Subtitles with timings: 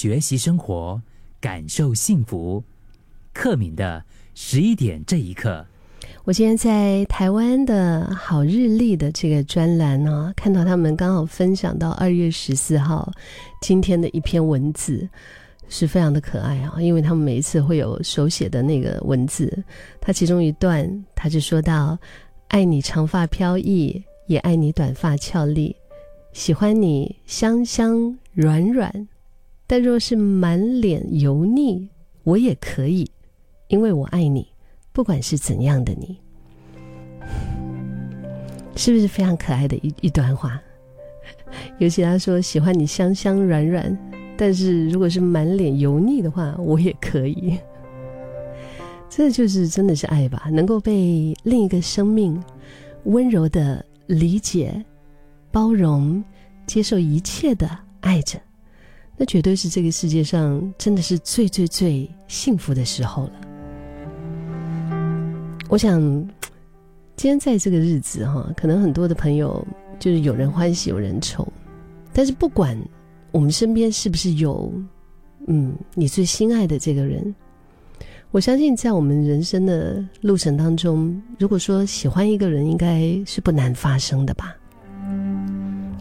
[0.00, 1.02] 学习生活，
[1.40, 2.62] 感受幸福。
[3.32, 4.00] 克敏的
[4.32, 5.66] 十一点这一刻，
[6.22, 13.12] 我今天在台湾的好日历的这个专栏呢，看到他们刚好分享到二月十四号
[13.60, 15.08] 今天的一篇文字，
[15.68, 19.52] 是非常的可爱啊，因为他们每一次会有手写的那个文字，
[20.00, 21.98] 他其中一段他就说到
[22.46, 25.74] ：“爱你长发飘逸，也爱你短发俏丽。”
[26.32, 29.08] 喜欢你香香软软，
[29.68, 31.88] 但若是满脸油腻，
[32.24, 33.08] 我也可以，
[33.68, 34.48] 因为我爱你，
[34.92, 36.16] 不管是怎样的你，
[38.74, 40.60] 是不是非常可爱的一一段话？
[41.78, 43.96] 尤其他说喜欢你香香软软，
[44.36, 47.56] 但是如果是满脸油腻的话，我也可以。
[49.08, 50.48] 这就是真的是爱吧？
[50.50, 52.42] 能够被另一个生命
[53.04, 54.84] 温柔的理解。
[55.50, 56.22] 包容、
[56.66, 57.66] 接受一切的
[58.00, 58.38] 爱着，
[59.18, 63.32] 那绝对是这个世界上真的是最最最幸福的时候了。
[65.68, 66.00] 我想，
[67.16, 69.66] 今天在这个日子哈，可能很多的朋友
[69.98, 71.46] 就是有人欢喜有人愁，
[72.12, 72.78] 但是不管
[73.32, 74.72] 我们身边是不是有，
[75.48, 77.34] 嗯，你最心爱的这个人，
[78.30, 84.56] 我相信在我们人生的路程当中，如果说喜欢一个人，应该是不难发生的吧。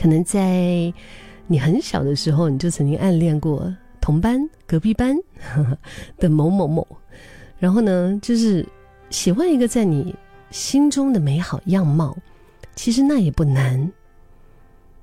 [0.00, 0.92] 可能在
[1.52, 5.14] 你很小的时候，你就曾经暗恋过同班、隔壁班
[6.16, 6.86] 的某某某，
[7.58, 8.66] 然后呢，就是
[9.10, 10.16] 喜欢一个在你
[10.50, 12.16] 心中的美好样貌，
[12.74, 13.92] 其实那也不难。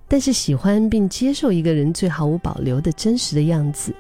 [0.08, 3.94] 但是喜欢并接受一个人最毫无保留的真实的样子，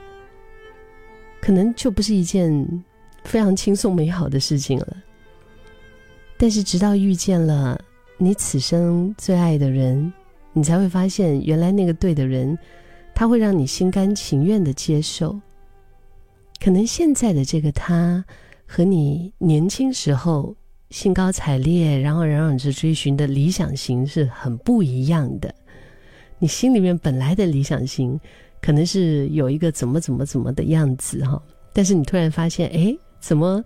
[1.39, 2.83] 可能就不是一件
[3.23, 4.97] 非常轻松美好的事情了。
[6.35, 7.79] 但是直到遇见了
[8.17, 10.11] 你此生最爱的人。
[10.53, 12.57] 你才会发现，原来那个对的人，
[13.13, 15.39] 他会让你心甘情愿的接受。
[16.59, 18.23] 可能现在的这个他，
[18.65, 20.55] 和你年轻时候
[20.89, 25.53] 兴高采烈、然后嚷嚷着追寻的理想型是很不一样的。
[26.39, 28.19] 你心里面本来的理想型，
[28.61, 31.41] 可能是有一个怎么怎么怎么的样子哈，
[31.73, 33.63] 但是你突然发现，哎，怎么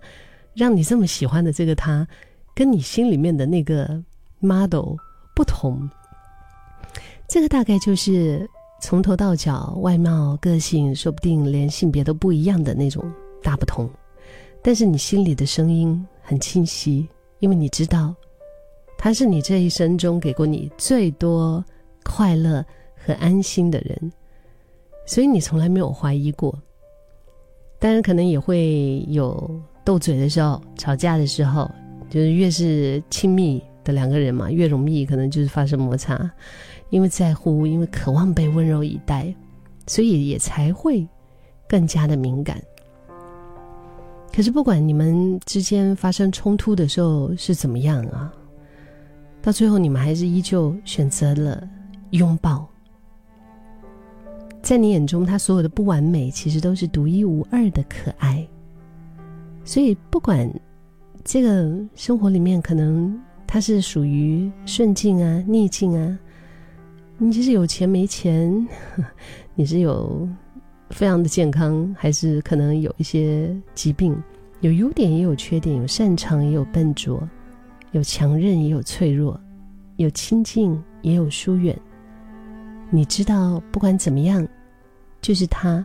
[0.54, 2.06] 让你这么喜欢的这个他，
[2.54, 4.02] 跟你心里面的那个
[4.40, 4.96] model
[5.34, 5.88] 不同？
[7.26, 8.48] 这个大概就是
[8.80, 13.04] 从头到脚外貌、个性，说不定连性别都不一样的那种
[13.42, 13.88] 大不同。
[14.62, 17.08] 但是你心里的声音很清晰，
[17.40, 18.14] 因为你知道，
[18.96, 21.64] 他是你这一生中给过你最多
[22.02, 22.64] 快乐
[22.94, 24.12] 和安心的人，
[25.06, 26.56] 所以你从来没有怀疑过。
[27.78, 29.50] 当然，可能也会有
[29.84, 31.70] 斗嘴的时候、吵架的时候，
[32.08, 36.30] 就是越是亲密的两个人嘛，越容易可能就是发生摩擦。
[36.90, 39.34] 因为在乎，因为渴望被温柔以待，
[39.86, 41.06] 所以也才会
[41.68, 42.60] 更加的敏感。
[44.32, 48.32] 可是不管你们之间发生冲突的时候是怎么样啊，
[49.40, 51.68] 到最后你们还是依旧选择了
[52.10, 52.68] 拥抱。
[54.60, 58.46] 在你眼中，他所有的不完美，其实都是独一无二的可爱。
[59.64, 60.50] 所以不管
[61.22, 66.18] 这个生活里面，可能它是属于顺境啊、逆境啊。
[67.16, 68.66] 你是有钱没钱？
[69.54, 70.28] 你是有
[70.90, 74.20] 非常的健康，还是可能有一些疾病？
[74.60, 77.28] 有优点也有缺点，有擅长也有笨拙，
[77.92, 79.38] 有强韧也有脆弱，
[79.96, 81.78] 有亲近也有疏远。
[82.90, 84.46] 你知道，不管怎么样，
[85.20, 85.84] 就是他。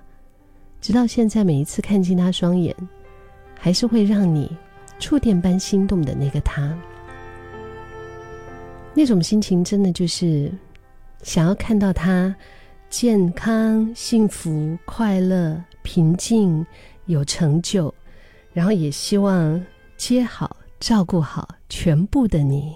[0.82, 2.76] 直到现在，每一次看清他双眼，
[3.56, 4.50] 还是会让你
[4.98, 6.74] 触电般心动的那个他。
[9.00, 10.52] 那种心情，真的就是。
[11.24, 12.36] 想要看到他
[12.90, 16.66] 健康、幸福、快乐、平静、
[17.06, 17.94] 有成就，
[18.54, 19.62] 然后也希望
[19.98, 22.74] 接好、照顾好全部的你。